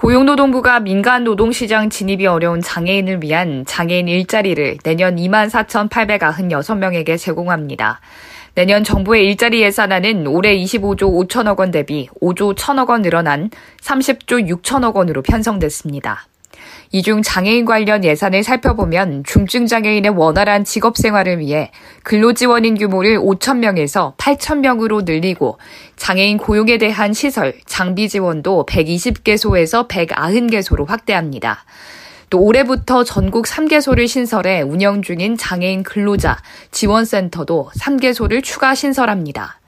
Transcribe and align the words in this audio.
고용노동부가 0.00 0.80
민간 0.80 1.24
노동시장 1.24 1.90
진입이 1.90 2.26
어려운 2.26 2.62
장애인을 2.62 3.22
위한 3.22 3.66
장애인 3.66 4.08
일자리를 4.08 4.78
내년 4.82 5.16
2만 5.16 5.50
4,896명에게 5.50 7.18
제공합니다. 7.18 8.00
내년 8.54 8.82
정부의 8.82 9.26
일자리 9.26 9.60
예산안은 9.60 10.26
올해 10.26 10.56
25조 10.56 11.28
5천억 11.28 11.58
원 11.58 11.70
대비 11.70 12.08
5조 12.22 12.54
1천억 12.54 12.88
원 12.88 13.02
늘어난 13.02 13.50
30조 13.82 14.62
6천억 14.62 14.96
원으로 14.96 15.20
편성됐습니다. 15.20 16.29
이 16.92 17.02
중 17.02 17.22
장애인 17.22 17.66
관련 17.66 18.02
예산을 18.02 18.42
살펴보면 18.42 19.22
중증 19.24 19.68
장애인의 19.68 20.10
원활한 20.10 20.64
직업 20.64 20.96
생활을 20.96 21.38
위해 21.38 21.70
근로지원인 22.02 22.76
규모를 22.76 23.16
5천명에서 23.20 24.16
8천명으로 24.16 25.04
늘리고 25.04 25.58
장애인 25.94 26.38
고용에 26.38 26.78
대한 26.78 27.12
시설, 27.12 27.54
장비 27.64 28.08
지원도 28.08 28.66
120개소에서 28.68 29.86
190개소로 29.86 30.84
확대합니다. 30.88 31.64
또 32.28 32.40
올해부터 32.40 33.04
전국 33.04 33.46
3개소를 33.46 34.08
신설해 34.08 34.62
운영 34.62 35.02
중인 35.02 35.36
장애인 35.36 35.84
근로자 35.84 36.38
지원센터도 36.72 37.70
3개소를 37.78 38.42
추가 38.42 38.74
신설합니다. 38.74 39.59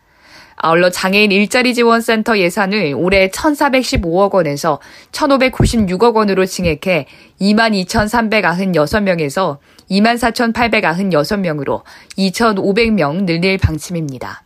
아울러 0.64 0.90
장애인 0.90 1.32
일자리 1.32 1.74
지원센터 1.74 2.38
예산을 2.38 2.94
올해 2.96 3.26
1,415억 3.28 4.32
원에서 4.32 4.78
1,596억 5.10 6.14
원으로 6.14 6.46
증액해 6.46 7.06
22,396명에서 7.40 9.58
24,896명으로 9.90 11.82
2,500명 12.16 13.24
늘릴 13.24 13.58
방침입니다. 13.58 14.44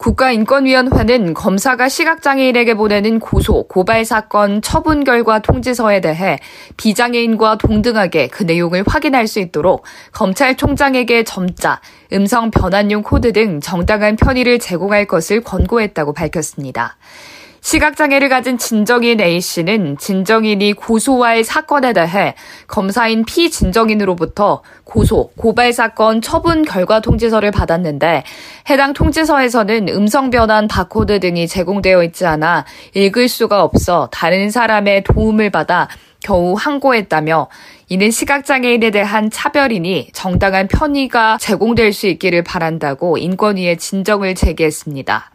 국가인권위원회는 0.00 1.34
검사가 1.34 1.90
시각장애인에게 1.90 2.72
보내는 2.72 3.20
고소, 3.20 3.64
고발 3.64 4.06
사건 4.06 4.62
처분 4.62 5.04
결과 5.04 5.40
통지서에 5.40 6.00
대해 6.00 6.38
비장애인과 6.78 7.58
동등하게 7.58 8.28
그 8.28 8.44
내용을 8.44 8.82
확인할 8.86 9.26
수 9.26 9.40
있도록 9.40 9.84
검찰총장에게 10.12 11.24
점자, 11.24 11.82
음성 12.14 12.50
변환용 12.50 13.02
코드 13.02 13.34
등 13.34 13.60
정당한 13.60 14.16
편의를 14.16 14.58
제공할 14.58 15.04
것을 15.04 15.42
권고했다고 15.42 16.14
밝혔습니다. 16.14 16.96
시각장애를 17.60 18.28
가진 18.28 18.58
진정인 18.58 19.20
A씨는 19.20 19.98
진정인이 19.98 20.72
고소한 20.74 21.44
사건에 21.44 21.92
대해 21.92 22.34
검사인 22.66 23.24
피진정인으로부터 23.24 24.62
고소, 24.84 25.30
고발 25.36 25.72
사건 25.72 26.20
처분 26.20 26.62
결과 26.62 27.00
통지서를 27.00 27.50
받았는데 27.50 28.24
해당 28.70 28.92
통지서에서는 28.92 29.88
음성 29.90 30.30
변환 30.30 30.68
바코드 30.68 31.20
등이 31.20 31.46
제공되어 31.48 32.02
있지 32.04 32.26
않아 32.26 32.64
읽을 32.94 33.28
수가 33.28 33.62
없어 33.62 34.08
다른 34.10 34.50
사람의 34.50 35.04
도움을 35.04 35.50
받아 35.50 35.88
겨우 36.22 36.54
항고했다며 36.54 37.48
이는 37.88 38.10
시각장애인에 38.10 38.90
대한 38.90 39.30
차별이니 39.30 40.10
정당한 40.12 40.68
편의가 40.68 41.38
제공될 41.38 41.92
수 41.92 42.06
있기를 42.06 42.42
바란다고 42.42 43.18
인권위에 43.18 43.76
진정을 43.76 44.34
제기했습니다. 44.34 45.30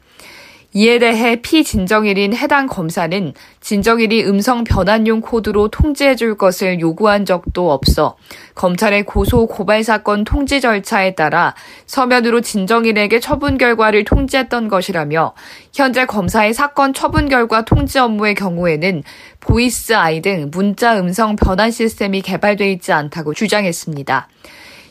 이에 0.78 1.00
대해 1.00 1.38
피진정일인 1.38 2.36
해당 2.36 2.68
검사는 2.68 3.34
진정인이 3.62 4.26
음성 4.26 4.66
변환용 4.66 5.22
코드로 5.22 5.70
통지해 5.70 6.18
줄 6.18 6.36
것을 6.36 6.82
요구한 6.82 7.24
적도 7.24 7.72
없어 7.72 8.18
검찰의 8.56 9.04
고소 9.04 9.48
고발 9.48 9.86
사건 9.86 10.26
통지 10.26 10.60
절차에 10.60 11.16
따라 11.16 11.56
서면으로 11.86 12.42
진정인에게 12.42 13.22
처분 13.22 13.58
결과를 13.58 14.04
통지했던 14.04 14.68
것이라며 14.68 15.34
현재 15.74 16.06
검사의 16.06 16.54
사건 16.54 16.94
처분 16.94 17.30
결과 17.30 17.64
통지 17.64 17.98
업무의 17.98 18.36
경우에는 18.36 19.02
보이스 19.40 19.94
아이 19.94 20.22
등 20.22 20.50
문자 20.52 21.00
음성 21.00 21.38
변환 21.38 21.72
시스템이 21.72 22.22
개발돼 22.22 22.70
있지 22.74 22.92
않다고 22.92 23.34
주장했습니다. 23.34 24.28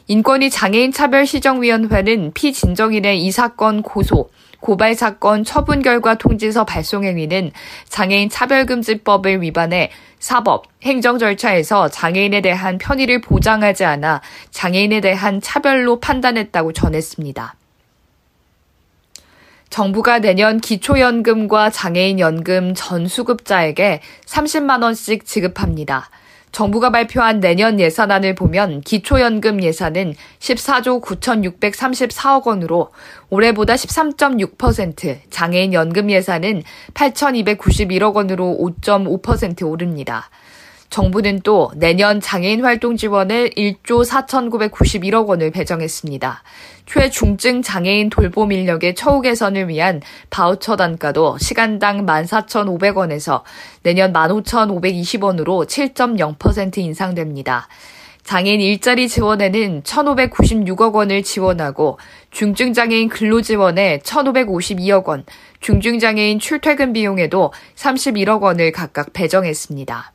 인권위 0.07 0.51
장애인 0.51 0.93
차별 0.93 1.27
시정위원회는 1.27 2.33
피진정인의 2.35 3.25
이 3.25 3.31
사건 3.31 3.81
고소, 3.81 4.29
고발 4.61 4.95
사건 4.95 5.45
처분 5.45 5.81
결과 5.81 6.17
통지서 6.17 6.65
발송 6.65 7.05
행위는 7.05 7.53
장애인 7.89 8.29
차별금지법을 8.29 9.41
위반해 9.41 9.91
사법, 10.19 10.65
행정 10.83 11.19
절차에서 11.19 11.89
장애인에 11.89 12.43
대한 12.43 12.77
편의를 12.77 13.23
보장하지 13.23 13.85
않아 13.85 14.21
장애인에 14.51 15.01
대한 15.01 15.41
차별로 15.41 16.01
판단했다고 16.01 16.75
전했습니다. 16.75 17.55
정부가 19.71 20.19
내년 20.19 20.61
기초연금과 20.61 21.71
장애인연금 21.71 22.75
전수급자에게 22.75 24.03
30만원씩 24.27 25.25
지급합니다. 25.25 26.11
정부가 26.55 26.91
발표한 26.91 27.41
내년 27.41 27.81
예산안을 27.81 28.37
보면 28.37 28.81
기초연금 28.83 29.61
예산은 29.61 30.15
14조 30.39 31.03
9,634억 31.03 32.47
원으로 32.47 32.93
올해보다 33.29 33.75
13.6%, 33.75 35.19
장애인 35.31 35.73
연금 35.73 36.13
예산은 36.13 36.63
8,291억 36.95 38.15
원으로 38.15 38.57
5.5% 38.61 39.69
오릅니다. 39.69 40.31
정부는 40.94 41.41
또 41.41 41.72
내년 41.75 42.21
장애인 42.21 42.65
활동 42.65 42.97
지원을 42.97 43.50
1조 43.56 44.09
4,991억 44.09 45.27
원을 45.27 45.50
배정했습니다. 45.50 46.44
최중증 46.87 47.62
장애인 47.62 48.10
돌봄 48.10 48.53
인력의 48.53 48.94
처우 48.94 49.21
개선을 49.21 49.69
위한 49.69 50.00
바우처 50.31 50.77
단가도 50.77 51.38
시간당 51.38 52.06
14,500원에서 52.06 53.43
내년 53.82 54.12
15,520원으로 54.12 55.66
7.0% 55.66 56.78
인상됩니다. 56.78 57.66
장애인 58.22 58.61
일자리 58.61 59.09
지원에는 59.09 59.82
1,596억 59.82 60.94
원을 60.94 61.25
지원하고 61.25 61.99
중증장애인 62.31 63.09
근로 63.09 63.43
지원에 63.43 63.99
1,552억 63.99 65.06
원, 65.06 65.25
중증장애인 65.59 66.38
출퇴근 66.38 66.93
비용에도 66.93 67.53
31억 67.75 68.43
원을 68.43 68.71
각각 68.71 69.12
배정했습니다. 69.12 70.14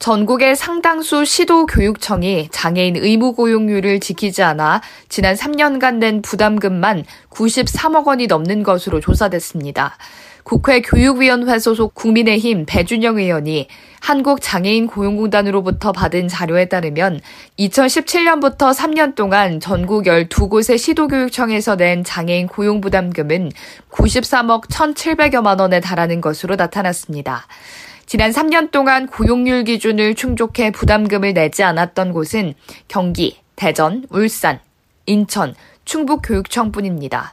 전국의 0.00 0.56
상당수 0.56 1.26
시도 1.26 1.66
교육청이 1.66 2.48
장애인 2.50 2.96
의무 2.96 3.34
고용률을 3.34 4.00
지키지 4.00 4.42
않아 4.42 4.80
지난 5.10 5.36
3년간 5.36 5.96
낸 5.96 6.22
부담금만 6.22 7.04
93억 7.28 8.06
원이 8.06 8.26
넘는 8.26 8.62
것으로 8.62 9.00
조사됐습니다. 9.00 9.98
국회 10.42 10.80
교육위원회 10.80 11.58
소속 11.58 11.94
국민의힘 11.94 12.64
배준영 12.66 13.18
의원이 13.18 13.68
한국장애인 14.00 14.86
고용공단으로부터 14.86 15.92
받은 15.92 16.28
자료에 16.28 16.70
따르면 16.70 17.20
2017년부터 17.58 18.74
3년 18.74 19.14
동안 19.14 19.60
전국 19.60 20.04
12곳의 20.04 20.78
시도교육청에서 20.78 21.76
낸 21.76 22.04
장애인 22.04 22.46
고용부담금은 22.46 23.52
93억 23.90 24.70
1,700여만 24.70 25.60
원에 25.60 25.80
달하는 25.80 26.22
것으로 26.22 26.56
나타났습니다. 26.56 27.46
지난 28.10 28.32
3년 28.32 28.72
동안 28.72 29.06
고용률 29.06 29.62
기준을 29.62 30.16
충족해 30.16 30.72
부담금을 30.72 31.32
내지 31.32 31.62
않았던 31.62 32.12
곳은 32.12 32.54
경기, 32.88 33.38
대전, 33.54 34.04
울산, 34.10 34.58
인천, 35.06 35.54
충북 35.84 36.22
교육청뿐입니다. 36.24 37.32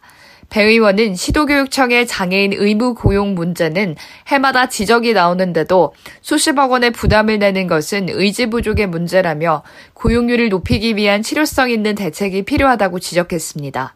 배 0.51 0.61
의원은 0.61 1.15
시도교육청의 1.15 2.05
장애인 2.05 2.53
의무 2.53 2.93
고용 2.93 3.33
문제는 3.33 3.95
해마다 4.27 4.69
지적이 4.69 5.13
나오는데도 5.13 5.95
수십억 6.21 6.69
원의 6.69 6.91
부담을 6.91 7.39
내는 7.39 7.65
것은 7.65 8.09
의지 8.09 8.45
부족의 8.45 8.85
문제라며 8.85 9.63
고용률을 9.95 10.49
높이기 10.49 10.95
위한 10.95 11.23
실효성 11.23 11.71
있는 11.71 11.95
대책이 11.95 12.43
필요하다고 12.43 12.99
지적했습니다. 12.99 13.95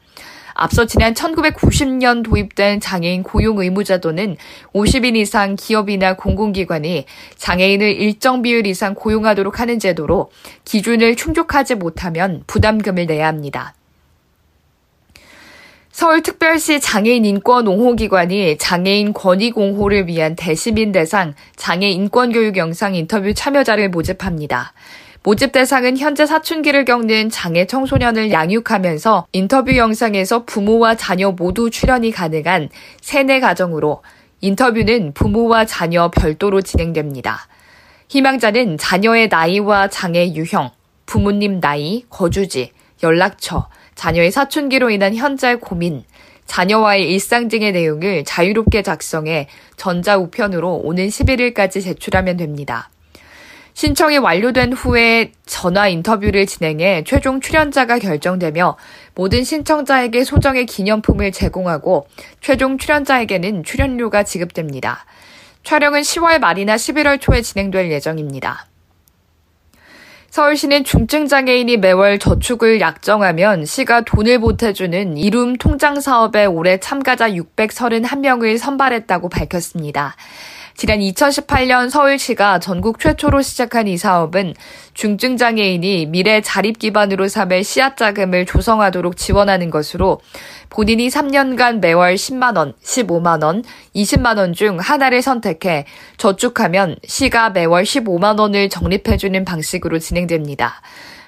앞서 0.62 0.86
지난 0.86 1.16
1990년 1.16 2.24
도입된 2.24 2.82
장애인 2.82 3.24
고용 3.24 3.58
의무제도는 3.58 4.38
50인 4.76 5.16
이상 5.16 5.56
기업이나 5.56 6.16
공공기관이 6.16 7.06
장애인을 7.36 8.00
일정 8.00 8.44
비율 8.44 8.68
이상 8.68 8.94
고용하도록 8.94 9.60
하는 9.60 9.80
제도로 9.80 10.30
기준을 10.64 11.16
충족하지 11.16 11.74
못하면 11.74 12.44
부담금을 12.46 13.08
내야 13.08 13.26
합니다. 13.26 13.74
서울특별시 15.92 16.80
장애인 16.80 17.26
인권 17.26 17.68
옹호기관이 17.68 18.60
장애인 18.60 19.14
권익 19.14 19.58
옹호를 19.58 20.06
위한 20.06 20.36
대시민 20.36 20.92
대상 20.92 21.34
장애 21.56 21.90
인권 21.90 22.32
교육 22.32 22.58
영상 22.58 22.94
인터뷰 22.94 23.34
참여자를 23.34 23.90
모집합니다. 23.90 24.74
모집 25.24 25.52
대상은 25.52 26.00
현재 26.00 26.26
사춘기를 26.26 26.84
겪는 26.84 27.30
장애 27.30 27.68
청소년을 27.68 28.32
양육하면서 28.32 29.28
인터뷰 29.34 29.78
영상에서 29.78 30.46
부모와 30.46 30.96
자녀 30.96 31.32
모두 31.32 31.70
출연이 31.70 32.10
가능한 32.10 32.70
세네 33.02 33.40
가정으로 33.40 34.02
인터뷰는 34.40 35.14
부모와 35.14 35.66
자녀 35.66 36.10
별도로 36.10 36.62
진행됩니다. 36.62 37.48
희망자는 38.10 38.80
자녀의 38.80 39.28
나이와 39.28 39.90
장애 39.90 40.34
유형, 40.34 40.72
부모님 41.06 41.62
나이, 41.62 42.04
거주지, 42.10 42.72
연락처, 43.04 43.70
자녀의 43.94 44.32
사춘기로 44.32 44.90
인한 44.90 45.16
현재 45.16 45.54
고민, 45.54 46.04
자녀와의 46.48 47.08
일상 47.08 47.48
등의 47.48 47.74
내용을 47.74 48.24
자유롭게 48.26 48.82
작성해 48.82 49.48
전자우편으로 49.78 50.78
오는 50.78 51.08
11일까지 51.08 51.84
제출하면 51.84 52.38
됩니다. 52.38 52.90
신청이 53.74 54.18
완료된 54.18 54.74
후에 54.74 55.32
전화 55.46 55.88
인터뷰를 55.88 56.46
진행해 56.46 57.04
최종 57.06 57.40
출연자가 57.40 58.00
결정되며 58.00 58.78
모든 59.16 59.44
신청자에게 59.44 60.24
소정의 60.24 60.66
기념품을 60.66 61.32
제공하고 61.32 62.08
최종 62.42 62.78
출연자에게는 62.78 63.64
출연료가 63.64 64.24
지급됩니다. 64.24 65.06
촬영은 65.64 66.02
10월 66.02 66.40
말이나 66.40 66.76
11월 66.76 67.20
초에 67.22 67.42
진행될 67.42 67.92
예정입니다. 67.92 68.68
서울시는 70.32 70.86
중증장애인이 70.86 71.76
매월 71.78 72.18
저축을 72.18 72.80
약정하면 72.80 73.66
시가 73.66 74.02
돈을 74.02 74.40
보태주는 74.40 75.18
이룸 75.18 75.58
통장 75.58 76.00
사업에 76.00 76.46
올해 76.46 76.80
참가자 76.80 77.30
631명을 77.30 78.58
선발했다고 78.58 79.28
밝혔습니다. 79.28 80.16
지난 80.76 81.00
2018년 81.00 81.90
서울시가 81.90 82.60
전국 82.60 83.00
최초로 83.00 83.42
시작한 83.42 83.88
이 83.88 83.98
사업은 83.98 84.54
중증장애인이 84.94 86.08
미래 86.08 86.42
자립 86.42 86.80
기반으로 86.80 87.28
삼을 87.28 87.64
씨앗 87.64 87.98
자금을 87.98 88.46
조성하도록 88.46 89.16
지원하는 89.18 89.70
것으로 89.70 90.22
본인이 90.70 91.10
3년간 91.10 91.80
매월 91.80 92.16
10만원, 92.16 92.74
15만원, 92.82 93.64
20만원 93.96 94.54
중 94.54 94.80
하나를 94.80 95.22
선택해 95.22 95.86
저축하면 96.18 96.96
시가 97.06 97.52
매월 97.52 97.84
15만원을 97.84 98.72
적립해주는 98.72 99.44
방식으로 99.46 100.00
진행됩니다. 100.00 100.82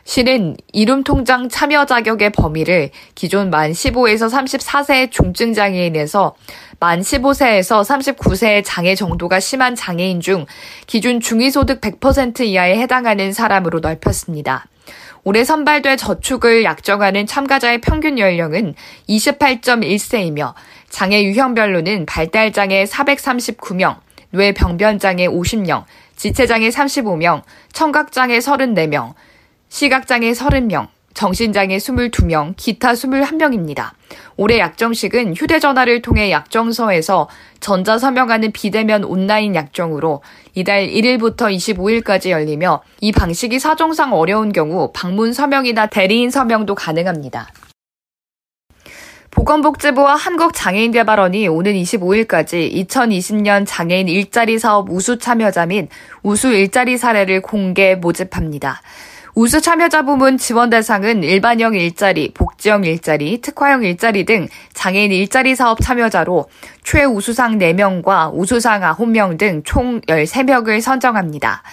시는 0.06 0.58
이룸통장 0.74 1.50
참여 1.50 1.86
자격의 1.86 2.32
범위를 2.32 2.90
기존 3.16 3.50
만 3.50 3.72
15에서 3.72 4.30
34세의 4.30 5.12
중증 5.12 5.54
장애인에서 5.54 6.36
만 6.80 7.00
15세에서 7.00 7.84
39세의 7.84 8.64
장애 8.66 8.96
정도가 8.96 9.40
심한 9.40 9.76
장애인 9.76 10.20
중 10.20 10.46
기준 10.88 11.22
중위소득 11.22 11.80
100% 11.80 12.42
이하에 12.42 12.78
해당하는 12.78 13.32
사람으로 13.32 13.80
넓혔습니다. 13.80 14.66
올해 15.24 15.46
선발돼 15.46 15.96
저축을 15.96 16.66
약정하는 16.66 17.26
참가자의 17.26 17.80
평균 17.80 18.20
연령은 18.20 18.76
28.1세이며 19.08 20.54
장애 20.90 21.24
유형별로는 21.24 22.06
발달장애 22.06 22.84
439명, 22.84 24.00
뇌병변장애 24.32 25.30
50명, 25.30 25.86
지체장애 26.18 26.68
35명, 26.68 27.44
청각장애 27.72 28.40
34명, 28.40 29.14
시각장애 29.74 30.34
30명, 30.34 30.88
정신장애 31.16 31.78
22명, 31.78 32.54
기타 32.56 32.94
21명입니다. 32.94 33.90
올해 34.38 34.60
약정식은 34.60 35.34
휴대전화를 35.34 36.04
통해 36.04 36.30
약정서에서 36.30 37.28
전자 37.60 37.98
서명하는 37.98 38.52
비대면 38.52 39.04
온라인 39.04 39.56
약정으로 39.56 40.22
이달 40.54 40.88
1일부터 40.88 41.52
25일까지 41.52 42.30
열리며 42.30 42.84
이 43.02 43.12
방식이 43.12 43.58
사정상 43.58 44.14
어려운 44.14 44.52
경우 44.52 44.92
방문 44.94 45.34
서명이나 45.34 45.88
대리인 45.88 46.30
서명도 46.30 46.75
가능합니다. 46.75 47.48
보건복지부와 49.31 50.14
한국장애인개발원이 50.14 51.48
오는 51.48 51.74
25일까지 51.74 52.72
2020년 52.88 53.66
장애인 53.66 54.08
일자리 54.08 54.60
사업 54.60 54.92
우수 54.92 55.18
참여자 55.18 55.66
및 55.66 55.90
우수 56.22 56.54
일자리 56.54 57.00
사례를 57.00 57.42
공개 57.42 57.96
모집합니다. 57.96 58.80
우수 59.36 59.62
참여자 59.62 60.04
부문 60.04 60.38
지원 60.38 60.70
대상은 60.70 61.24
일반형 61.24 61.74
일자리, 61.74 62.32
복지형 62.36 62.84
일자리, 62.84 63.42
특화형 63.42 63.84
일자리 63.84 64.26
등 64.26 64.48
장애인 64.74 65.12
일자리 65.12 65.56
사업 65.56 65.80
참여자로 65.82 66.50
최우수상 66.84 67.58
4명과 67.58 68.32
우수상 68.32 68.82
9명 68.82 69.40
등 69.40 69.64
총 69.66 70.02
13명을 70.02 70.82
선정합니다. 70.82 71.64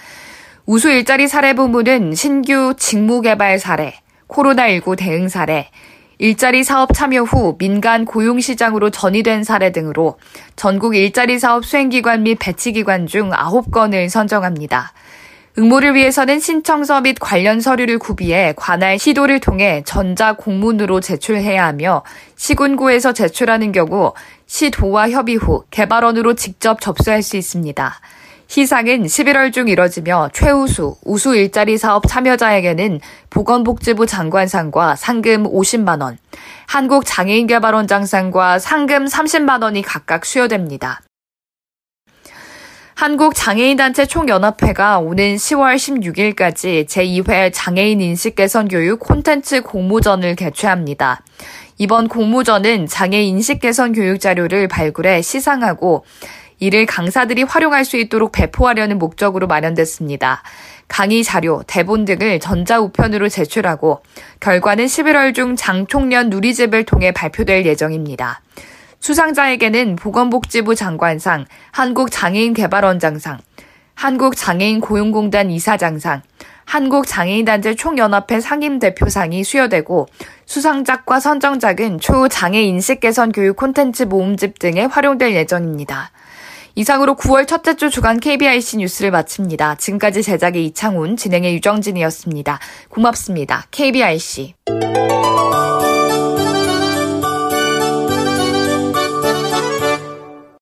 우수 0.64 0.90
일자리 0.90 1.28
사례 1.28 1.52
부문은 1.52 2.14
신규 2.14 2.72
직무 2.78 3.20
개발 3.20 3.58
사례, 3.58 3.92
코로나19 4.28 4.96
대응 4.96 5.28
사례, 5.28 5.68
일자리 6.16 6.64
사업 6.64 6.94
참여 6.94 7.24
후 7.24 7.58
민간 7.58 8.06
고용 8.06 8.40
시장으로 8.40 8.88
전이된 8.88 9.44
사례 9.44 9.70
등으로 9.70 10.16
전국 10.56 10.96
일자리 10.96 11.38
사업 11.38 11.66
수행기관 11.66 12.22
및 12.22 12.38
배치기관 12.40 13.06
중 13.06 13.30
9건을 13.30 14.08
선정합니다. 14.08 14.94
응모를 15.60 15.94
위해서는 15.94 16.40
신청서 16.40 17.02
및 17.02 17.18
관련 17.20 17.60
서류를 17.60 17.98
구비해 17.98 18.54
관할 18.56 18.98
시도를 18.98 19.40
통해 19.40 19.82
전자 19.84 20.32
공문으로 20.32 21.00
제출해야 21.00 21.66
하며 21.66 22.02
시군구에서 22.36 23.12
제출하는 23.12 23.70
경우 23.70 24.14
시도와 24.46 25.10
협의 25.10 25.36
후 25.36 25.64
개발원으로 25.70 26.32
직접 26.32 26.80
접수할 26.80 27.22
수 27.22 27.36
있습니다. 27.36 28.00
시상은 28.46 29.02
11월 29.02 29.52
중 29.52 29.68
이뤄지며 29.68 30.30
최우수, 30.32 30.96
우수 31.04 31.36
일자리 31.36 31.76
사업 31.76 32.08
참여자에게는 32.08 33.00
보건복지부 33.28 34.06
장관상과 34.06 34.96
상금 34.96 35.44
50만원, 35.44 36.16
한국장애인개발원장상과 36.68 38.58
상금 38.58 39.04
30만원이 39.04 39.82
각각 39.84 40.24
수여됩니다. 40.24 41.02
한국장애인단체 43.00 44.04
총연합회가 44.04 44.98
오는 44.98 45.36
10월 45.36 45.76
16일까지 45.76 46.84
제2회 46.86 47.50
장애인 47.50 48.02
인식 48.02 48.34
개선 48.34 48.68
교육 48.68 49.00
콘텐츠 49.00 49.62
공모전을 49.62 50.36
개최합니다. 50.36 51.22
이번 51.78 52.08
공모전은 52.08 52.88
장애 52.88 53.22
인식 53.22 53.60
개선 53.60 53.94
교육 53.94 54.20
자료를 54.20 54.68
발굴해 54.68 55.22
시상하고 55.22 56.04
이를 56.58 56.84
강사들이 56.84 57.44
활용할 57.44 57.86
수 57.86 57.96
있도록 57.96 58.32
배포하려는 58.32 58.98
목적으로 58.98 59.46
마련됐습니다. 59.46 60.42
강의 60.86 61.24
자료, 61.24 61.62
대본 61.66 62.04
등을 62.04 62.38
전자우편으로 62.38 63.30
제출하고 63.30 64.02
결과는 64.40 64.84
11월 64.84 65.34
중 65.34 65.56
장총련 65.56 66.28
누리집을 66.28 66.84
통해 66.84 67.12
발표될 67.12 67.64
예정입니다. 67.64 68.42
수상자에게는 69.00 69.96
보건복지부 69.96 70.74
장관상, 70.74 71.46
한국장애인개발원장상, 71.72 73.38
한국장애인 73.94 74.80
고용공단 74.80 75.50
이사장상, 75.50 76.22
한국장애인단체 76.64 77.74
총연합회 77.74 78.40
상임대표상이 78.40 79.42
수여되고 79.42 80.06
수상작과 80.46 81.18
선정작은 81.18 81.98
초장애 81.98 82.62
인식 82.62 83.00
개선 83.00 83.32
교육 83.32 83.56
콘텐츠 83.56 84.04
모음집 84.04 84.58
등에 84.58 84.84
활용될 84.84 85.34
예정입니다. 85.34 86.12
이상으로 86.76 87.16
9월 87.16 87.48
첫째 87.48 87.74
주 87.74 87.90
주간 87.90 88.20
KBIC 88.20 88.78
뉴스를 88.78 89.10
마칩니다. 89.10 89.74
지금까지 89.74 90.22
제작의 90.22 90.64
이창훈, 90.66 91.16
진행의 91.16 91.54
유정진이었습니다. 91.54 92.60
고맙습니다. 92.88 93.66
KBIC. 93.72 94.54